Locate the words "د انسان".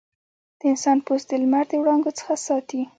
0.59-0.97